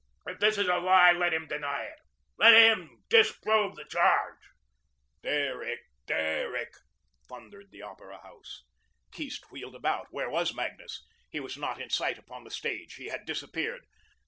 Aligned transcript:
If 0.25 0.39
this 0.39 0.57
is 0.57 0.67
a 0.67 0.77
lie, 0.77 1.11
let 1.11 1.31
him 1.31 1.45
deny 1.47 1.83
it. 1.83 1.99
Let 2.39 2.53
HIM 2.53 3.03
DISPROVE 3.09 3.75
the 3.75 3.85
charge." 3.85 4.39
"Derrick, 5.21 5.81
Derrick," 6.07 6.73
thundered 7.29 7.69
the 7.69 7.83
Opera 7.83 8.17
House. 8.23 8.63
Keast 9.11 9.51
wheeled 9.51 9.75
about. 9.75 10.07
Where 10.09 10.31
was 10.31 10.55
Magnus? 10.55 11.05
He 11.29 11.39
was 11.39 11.55
not 11.55 11.79
in 11.79 11.91
sight 11.91 12.17
upon 12.17 12.45
the 12.45 12.49
stage. 12.49 12.95
He 12.95 13.09
had 13.09 13.27
disappeared. 13.27 13.85